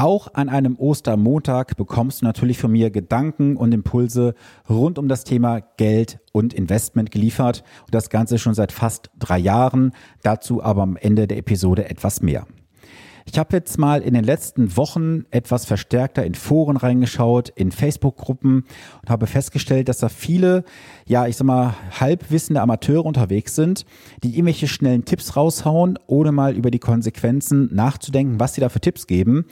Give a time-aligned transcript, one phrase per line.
[0.00, 4.34] Auch an einem Ostermontag bekommst du natürlich von mir Gedanken und Impulse
[4.66, 7.64] rund um das Thema Geld und Investment geliefert.
[7.82, 9.92] Und das Ganze schon seit fast drei Jahren.
[10.22, 12.46] Dazu aber am Ende der Episode etwas mehr.
[13.26, 18.64] Ich habe jetzt mal in den letzten Wochen etwas verstärkter in Foren reingeschaut, in Facebook-Gruppen
[19.02, 20.64] und habe festgestellt, dass da viele,
[21.10, 23.84] ja, ich sag mal, halbwissende Amateure unterwegs sind,
[24.22, 28.80] die irgendwelche schnellen Tipps raushauen, ohne mal über die Konsequenzen nachzudenken, was sie da für
[28.80, 29.44] Tipps geben.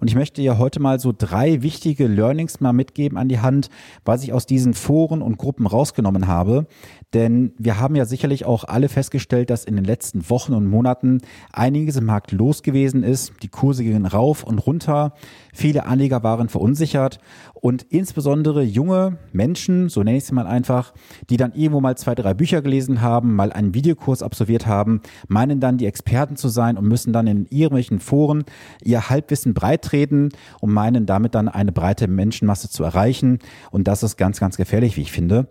[0.00, 3.70] Und ich möchte ja heute mal so drei wichtige Learnings mal mitgeben an die Hand,
[4.04, 6.66] was ich aus diesen Foren und Gruppen rausgenommen habe.
[7.12, 11.20] Denn wir haben ja sicherlich auch alle festgestellt, dass in den letzten Wochen und Monaten
[11.52, 15.12] einiges im Markt los gewesen ist die Kurse gingen rauf und runter.
[15.52, 17.18] Viele Anleger waren verunsichert
[17.54, 20.92] und insbesondere junge Menschen, so nenne ich sie mal einfach,
[21.30, 25.60] die dann irgendwo mal zwei, drei Bücher gelesen haben, mal einen Videokurs absolviert haben, meinen
[25.60, 28.44] dann die Experten zu sein und müssen dann in irgendwelchen Foren
[28.82, 33.38] ihr Halbwissen breitreten und meinen damit dann eine breite Menschenmasse zu erreichen.
[33.70, 35.48] Und das ist ganz, ganz gefährlich, wie ich finde.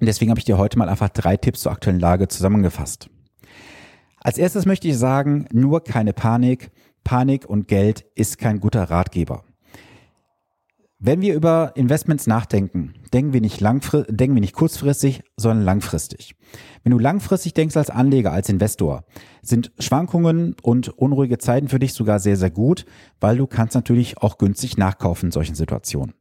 [0.00, 3.08] Und deswegen habe ich dir heute mal einfach drei Tipps zur aktuellen Lage zusammengefasst.
[4.20, 6.70] Als erstes möchte ich sagen, nur keine Panik.
[7.04, 9.44] Panik und Geld ist kein guter Ratgeber.
[11.06, 16.34] Wenn wir über Investments nachdenken, denken wir nicht langfristig, denken wir nicht kurzfristig, sondern langfristig.
[16.82, 19.04] Wenn du langfristig denkst als Anleger, als Investor,
[19.42, 22.86] sind Schwankungen und unruhige Zeiten für dich sogar sehr, sehr gut,
[23.20, 26.14] weil du kannst natürlich auch günstig nachkaufen in solchen Situationen.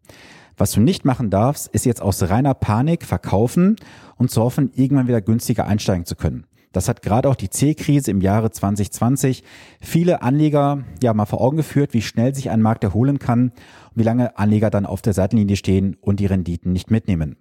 [0.58, 3.78] Was du nicht machen darfst, ist jetzt aus reiner Panik verkaufen
[4.18, 6.46] und zu hoffen, irgendwann wieder günstiger einsteigen zu können.
[6.74, 9.44] Das hat gerade auch die C-Krise im Jahre 2020
[9.80, 13.50] viele Anleger ja mal vor Augen geführt, wie schnell sich ein Markt erholen kann
[13.92, 17.38] und wie lange Anleger dann auf der Seitenlinie stehen und die Renditen nicht mitnehmen.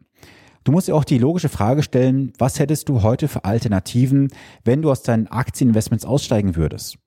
[0.65, 4.29] Du musst dir auch die logische Frage stellen, was hättest du heute für Alternativen,
[4.65, 6.99] wenn du aus deinen Aktieninvestments aussteigen würdest?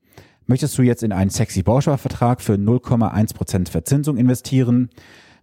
[0.47, 4.89] Möchtest du jetzt in einen sexy Bausparvertrag für 0,1% Verzinsung investieren?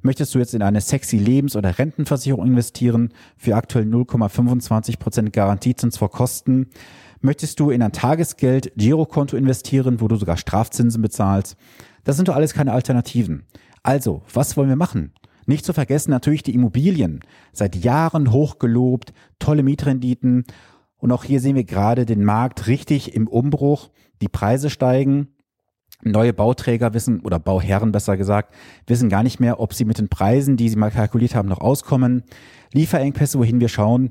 [0.03, 5.97] Möchtest du jetzt in eine sexy Lebens- oder Rentenversicherung investieren für aktuell 0,25 Prozent Garantiezins
[5.97, 6.67] vor Kosten?
[7.21, 11.57] Möchtest du in ein Tagesgeld Girokonto investieren, wo du sogar Strafzinsen bezahlst?
[12.03, 13.45] Das sind doch alles keine Alternativen.
[13.85, 15.13] Also, was wollen wir machen?
[15.47, 17.21] Nicht zu vergessen natürlich die Immobilien.
[17.53, 20.45] Seit Jahren hochgelobt, tolle Mietrenditen.
[20.99, 23.91] Und auch hier sehen wir gerade den Markt richtig im Umbruch.
[24.21, 25.29] Die Preise steigen.
[26.05, 28.55] Neue Bauträger wissen, oder Bauherren besser gesagt,
[28.87, 31.61] wissen gar nicht mehr, ob sie mit den Preisen, die sie mal kalkuliert haben, noch
[31.61, 32.25] auskommen.
[32.73, 34.11] Lieferengpässe, wohin wir schauen.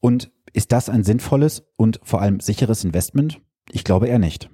[0.00, 3.40] Und ist das ein sinnvolles und vor allem sicheres Investment?
[3.70, 4.50] Ich glaube eher nicht.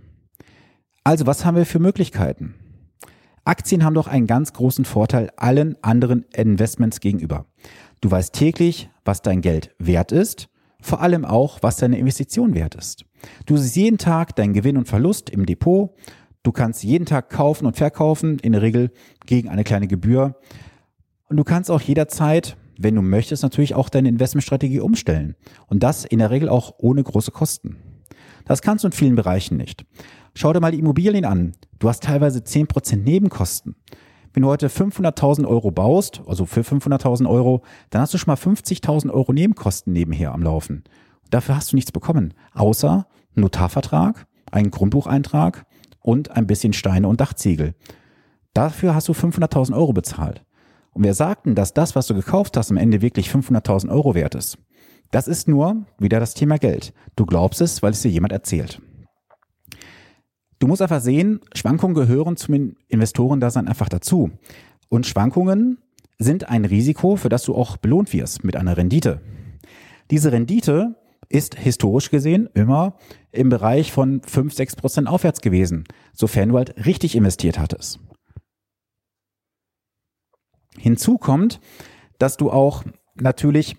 [1.02, 2.54] Also, was haben wir für Möglichkeiten?
[3.44, 7.46] Aktien haben doch einen ganz großen Vorteil allen anderen Investments gegenüber.
[8.00, 10.48] Du weißt täglich, was dein Geld wert ist,
[10.80, 13.04] vor allem auch, was deine Investition wert ist.
[13.46, 15.90] Du siehst jeden Tag deinen Gewinn und Verlust im Depot
[16.42, 18.90] Du kannst jeden Tag kaufen und verkaufen, in der Regel
[19.26, 20.36] gegen eine kleine Gebühr.
[21.28, 25.36] Und du kannst auch jederzeit, wenn du möchtest, natürlich auch deine Investmentstrategie umstellen.
[25.66, 27.76] Und das in der Regel auch ohne große Kosten.
[28.46, 29.84] Das kannst du in vielen Bereichen nicht.
[30.34, 31.52] Schau dir mal die Immobilien an.
[31.78, 33.76] Du hast teilweise 10% Nebenkosten.
[34.32, 38.36] Wenn du heute 500.000 Euro baust, also für 500.000 Euro, dann hast du schon mal
[38.36, 40.84] 50.000 Euro Nebenkosten nebenher am Laufen.
[41.30, 45.66] Dafür hast du nichts bekommen, außer Notarvertrag, einen Grundbucheintrag
[46.00, 47.74] und ein bisschen Steine und Dachziegel.
[48.54, 50.42] Dafür hast du 500.000 Euro bezahlt.
[50.92, 54.34] Und wir sagten, dass das, was du gekauft hast, am Ende wirklich 500.000 Euro wert
[54.34, 54.58] ist.
[55.10, 56.92] Das ist nur wieder das Thema Geld.
[57.16, 58.80] Du glaubst es, weil es dir jemand erzählt.
[60.58, 64.30] Du musst einfach sehen, Schwankungen gehören zum Investorendasein einfach dazu.
[64.88, 65.78] Und Schwankungen
[66.18, 69.20] sind ein Risiko, für das du auch belohnt wirst mit einer Rendite.
[70.10, 70.96] Diese Rendite
[71.30, 72.98] ist historisch gesehen immer
[73.32, 78.00] im Bereich von 5, 6 Prozent aufwärts gewesen, sofern du halt richtig investiert hattest.
[80.76, 81.60] Hinzu kommt,
[82.18, 83.76] dass du auch natürlich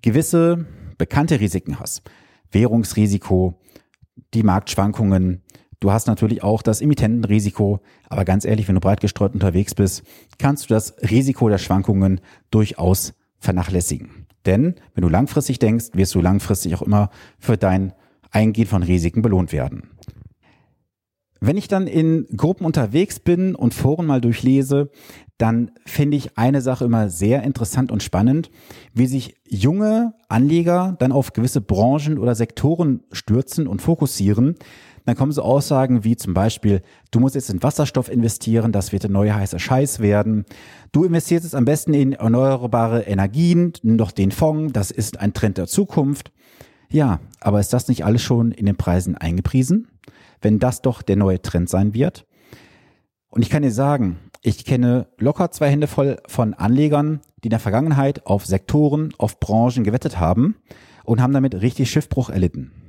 [0.00, 2.02] gewisse bekannte Risiken hast.
[2.50, 3.60] Währungsrisiko,
[4.34, 5.42] die Marktschwankungen,
[5.80, 10.02] Du hast natürlich auch das Emittentenrisiko, aber ganz ehrlich, wenn du breit gestreut unterwegs bist,
[10.36, 12.20] kannst du das Risiko der Schwankungen
[12.50, 14.27] durchaus vernachlässigen.
[14.48, 17.92] Denn wenn du langfristig denkst, wirst du langfristig auch immer für dein
[18.30, 19.90] Eingehen von Risiken belohnt werden.
[21.38, 24.90] Wenn ich dann in Gruppen unterwegs bin und Foren mal durchlese,
[25.36, 28.50] dann finde ich eine Sache immer sehr interessant und spannend,
[28.94, 34.54] wie sich junge Anleger dann auf gewisse Branchen oder Sektoren stürzen und fokussieren,
[35.08, 39.04] dann kommen so Aussagen wie zum Beispiel, du musst jetzt in Wasserstoff investieren, das wird
[39.04, 40.44] der neue heiße Scheiß werden.
[40.92, 45.32] Du investierst jetzt am besten in erneuerbare Energien, nimm doch den Fonds, das ist ein
[45.32, 46.30] Trend der Zukunft.
[46.90, 49.88] Ja, aber ist das nicht alles schon in den Preisen eingepriesen?
[50.42, 52.26] Wenn das doch der neue Trend sein wird?
[53.30, 57.50] Und ich kann dir sagen, ich kenne locker zwei Hände voll von Anlegern, die in
[57.52, 60.56] der Vergangenheit auf Sektoren, auf Branchen gewettet haben
[61.04, 62.87] und haben damit richtig Schiffbruch erlitten.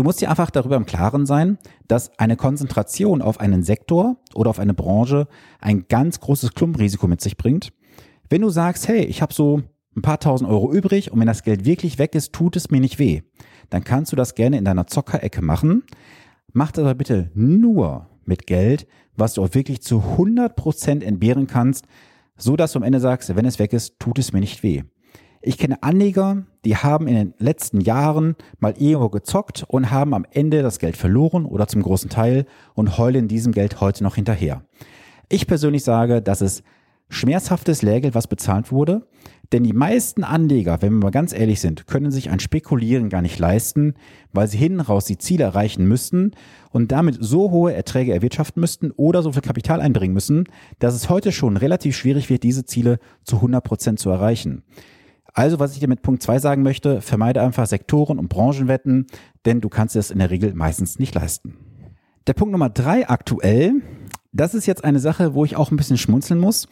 [0.00, 4.48] Du musst dir einfach darüber im Klaren sein, dass eine Konzentration auf einen Sektor oder
[4.48, 5.28] auf eine Branche
[5.60, 7.74] ein ganz großes Klumpenrisiko mit sich bringt.
[8.30, 9.60] Wenn du sagst, hey, ich habe so
[9.94, 12.80] ein paar tausend Euro übrig und wenn das Geld wirklich weg ist, tut es mir
[12.80, 13.20] nicht weh,
[13.68, 15.82] dann kannst du das gerne in deiner Zockerecke machen.
[16.54, 18.86] Mach das aber bitte nur mit Geld,
[19.18, 21.84] was du auch wirklich zu 100 Prozent entbehren kannst,
[22.38, 24.82] so dass du am Ende sagst, wenn es weg ist, tut es mir nicht weh.
[25.42, 30.26] Ich kenne Anleger, die haben in den letzten Jahren mal irgendwo gezockt und haben am
[30.30, 32.44] Ende das Geld verloren oder zum großen Teil
[32.74, 34.62] und heulen diesem Geld heute noch hinterher.
[35.30, 36.62] Ich persönlich sage, dass es
[37.08, 39.06] schmerzhaftes Lehrgeld, was bezahlt wurde.
[39.50, 43.22] Denn die meisten Anleger, wenn wir mal ganz ehrlich sind, können sich ein Spekulieren gar
[43.22, 43.94] nicht leisten,
[44.32, 46.32] weil sie hinten raus die Ziele erreichen müssten
[46.70, 50.44] und damit so hohe Erträge erwirtschaften müssten oder so viel Kapital einbringen müssen,
[50.78, 54.62] dass es heute schon relativ schwierig wird, diese Ziele zu 100 Prozent zu erreichen.
[55.32, 59.06] Also, was ich dir mit Punkt zwei sagen möchte, vermeide einfach Sektoren und Branchenwetten,
[59.44, 61.56] denn du kannst es in der Regel meistens nicht leisten.
[62.26, 63.74] Der Punkt Nummer drei aktuell,
[64.32, 66.68] das ist jetzt eine Sache, wo ich auch ein bisschen schmunzeln muss.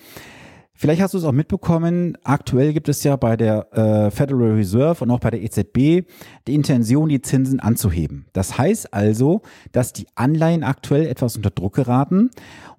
[0.81, 5.03] Vielleicht hast du es auch mitbekommen, aktuell gibt es ja bei der äh, Federal Reserve
[5.03, 6.07] und auch bei der EZB
[6.47, 8.27] die Intention, die Zinsen anzuheben.
[8.33, 12.31] Das heißt also, dass die Anleihen aktuell etwas unter Druck geraten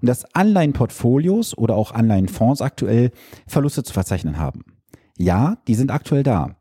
[0.02, 3.12] und dass Anleihenportfolios oder auch Anleihenfonds aktuell
[3.48, 4.79] Verluste zu verzeichnen haben.
[5.19, 6.56] Ja, die sind aktuell da.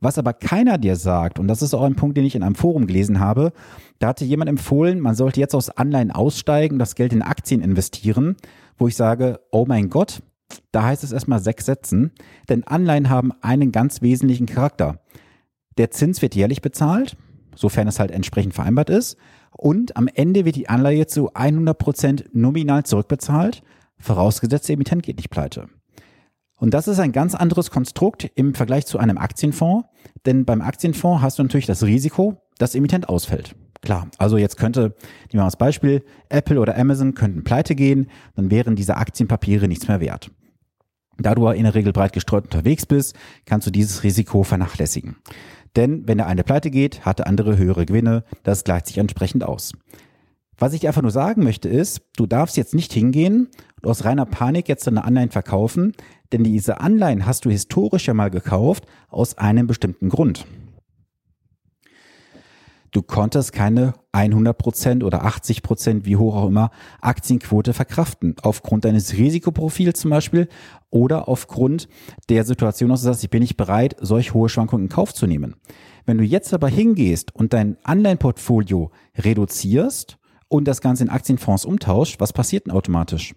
[0.00, 2.56] Was aber keiner dir sagt, und das ist auch ein Punkt, den ich in einem
[2.56, 3.52] Forum gelesen habe,
[4.00, 8.36] da hatte jemand empfohlen, man sollte jetzt aus Anleihen aussteigen, das Geld in Aktien investieren,
[8.76, 10.22] wo ich sage, oh mein Gott,
[10.72, 12.12] da heißt es erstmal sechs Sätzen,
[12.50, 15.00] denn Anleihen haben einen ganz wesentlichen Charakter.
[15.78, 17.16] Der Zins wird jährlich bezahlt,
[17.54, 19.16] sofern es halt entsprechend vereinbart ist,
[19.52, 23.62] und am Ende wird die Anleihe zu 100 Prozent nominal zurückbezahlt,
[23.98, 25.68] vorausgesetzt der Emittent geht nicht pleite.
[26.62, 29.88] Und das ist ein ganz anderes Konstrukt im Vergleich zu einem Aktienfonds,
[30.26, 33.56] denn beim Aktienfonds hast du natürlich das Risiko, dass Emittent ausfällt.
[33.80, 34.94] Klar, also jetzt könnte, nehmen
[35.32, 39.88] wir mal als Beispiel, Apple oder Amazon könnten pleite gehen, dann wären diese Aktienpapiere nichts
[39.88, 40.30] mehr wert.
[41.18, 45.16] Da du in der Regel breit gestreut unterwegs bist, kannst du dieses Risiko vernachlässigen.
[45.74, 49.42] Denn wenn der eine pleite geht, hat der andere höhere Gewinne, das gleicht sich entsprechend
[49.42, 49.72] aus.
[50.58, 53.48] Was ich dir einfach nur sagen möchte ist, du darfst jetzt nicht hingehen
[53.80, 55.94] und aus reiner Panik jetzt deine Anleihen verkaufen,
[56.32, 60.46] denn diese Anleihen hast du historisch ja mal gekauft aus einem bestimmten Grund.
[62.92, 66.70] Du konntest keine 100% oder 80%, wie hoch auch immer,
[67.00, 68.36] Aktienquote verkraften.
[68.42, 70.48] Aufgrund deines Risikoprofils zum Beispiel
[70.90, 71.88] oder aufgrund
[72.28, 75.26] der Situation, dass du sagst, ich bin nicht bereit, solch hohe Schwankungen in Kauf zu
[75.26, 75.56] nehmen.
[76.04, 80.18] Wenn du jetzt aber hingehst und dein Anleihenportfolio reduzierst
[80.52, 83.34] und das Ganze in Aktienfonds umtauscht, was passiert denn automatisch?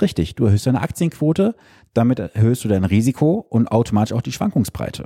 [0.00, 1.54] Richtig, du erhöhst deine Aktienquote,
[1.92, 5.04] damit erhöhst du dein Risiko und automatisch auch die Schwankungsbreite.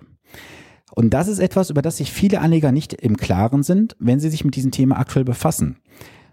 [0.92, 4.30] Und das ist etwas, über das sich viele Anleger nicht im Klaren sind, wenn sie
[4.30, 5.78] sich mit diesem Thema aktuell befassen.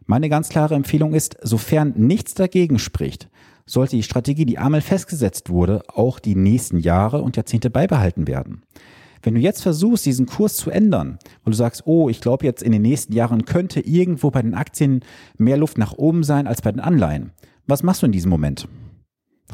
[0.05, 3.27] Meine ganz klare Empfehlung ist, sofern nichts dagegen spricht,
[3.65, 8.61] sollte die Strategie, die einmal festgesetzt wurde, auch die nächsten Jahre und Jahrzehnte beibehalten werden.
[9.23, 12.63] Wenn du jetzt versuchst, diesen Kurs zu ändern, und du sagst, oh, ich glaube jetzt
[12.63, 15.01] in den nächsten Jahren könnte irgendwo bei den Aktien
[15.37, 17.31] mehr Luft nach oben sein als bei den Anleihen,
[17.67, 18.67] was machst du in diesem Moment?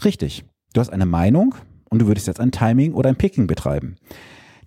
[0.04, 1.56] Richtig, du hast eine Meinung
[1.90, 3.96] und du würdest jetzt ein Timing oder ein Picking betreiben.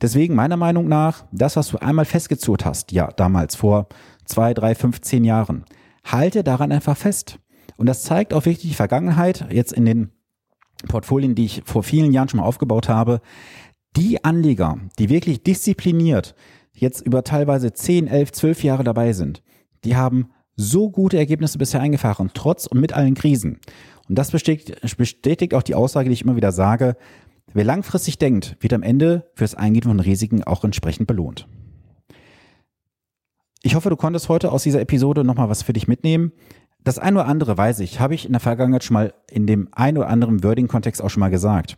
[0.01, 3.89] Deswegen meiner Meinung nach, das, was du einmal festgezurrt hast, ja, damals vor
[4.25, 5.65] zwei, drei, fünf, zehn Jahren,
[6.05, 7.39] halte daran einfach fest.
[7.77, 10.11] Und das zeigt auch wirklich die Vergangenheit, jetzt in den
[10.89, 13.21] Portfolien, die ich vor vielen Jahren schon mal aufgebaut habe.
[13.97, 16.35] Die Anleger, die wirklich diszipliniert
[16.73, 19.43] jetzt über teilweise 10, 11, 12 Jahre dabei sind,
[19.85, 23.61] die haben so gute Ergebnisse bisher eingefahren, trotz und mit allen Krisen.
[24.09, 26.97] Und das bestätigt, bestätigt auch die Aussage, die ich immer wieder sage,
[27.53, 31.49] Wer langfristig denkt, wird am Ende fürs Eingehen von Risiken auch entsprechend belohnt.
[33.63, 36.33] Ich hoffe, du konntest heute aus dieser Episode nochmal was für dich mitnehmen.
[36.85, 39.69] Das ein oder andere weiß ich, habe ich in der Vergangenheit schon mal in dem
[39.73, 41.77] ein oder anderen Wording-Kontext auch schon mal gesagt.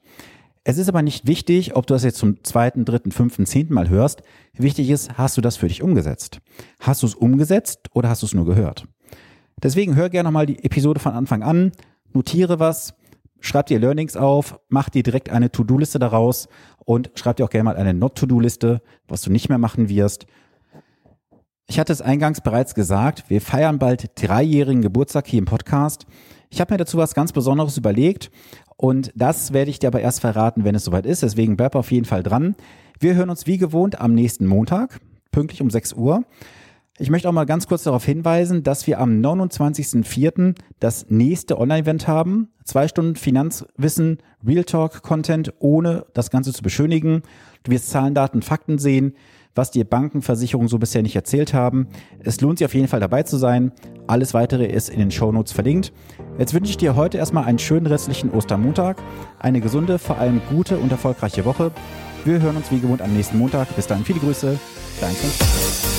[0.64, 3.88] Es ist aber nicht wichtig, ob du das jetzt zum zweiten, dritten, fünften, zehnten Mal
[3.88, 4.23] hörst.
[4.54, 6.38] Wichtig ist, hast du das für dich umgesetzt?
[6.78, 8.87] Hast du es umgesetzt oder hast du es nur gehört?
[9.61, 11.73] Deswegen hör gerne nochmal die Episode von Anfang an,
[12.12, 12.95] notiere was,
[13.40, 16.49] schreib dir Learnings auf, mach dir direkt eine To-Do-Liste daraus
[16.85, 20.26] und schreib dir auch gerne mal eine Not-To-Do-Liste, was du nicht mehr machen wirst.
[21.66, 26.07] Ich hatte es eingangs bereits gesagt, wir feiern bald dreijährigen Geburtstag hier im Podcast.
[26.50, 28.31] Ich habe mir dazu was ganz Besonderes überlegt
[28.76, 31.23] und das werde ich dir aber erst verraten, wenn es soweit ist.
[31.23, 32.55] Deswegen bleib auf jeden Fall dran.
[32.99, 35.00] Wir hören uns wie gewohnt am nächsten Montag,
[35.31, 36.25] pünktlich um 6 Uhr.
[36.99, 40.55] Ich möchte auch mal ganz kurz darauf hinweisen, dass wir am 29.04.
[40.79, 42.50] das nächste Online-Event haben.
[42.64, 47.23] Zwei Stunden Finanzwissen, Real Talk Content, ohne das Ganze zu beschönigen.
[47.62, 49.14] Du wirst Zahlen, Daten, Fakten sehen,
[49.54, 51.88] was dir Bankenversicherungen so bisher nicht erzählt haben.
[52.21, 53.73] Es lohnt sich auf jeden Fall dabei zu sein.
[54.06, 55.92] Alles weitere ist in den Shownotes verlinkt.
[56.38, 59.02] Jetzt wünsche ich dir heute erstmal einen schönen restlichen Ostermontag,
[59.38, 61.71] eine gesunde, vor allem gute und erfolgreiche Woche.
[62.25, 63.75] Wir hören uns wie gewohnt am nächsten Montag.
[63.76, 64.59] Bis dahin viele Grüße.
[64.99, 65.91] Frank.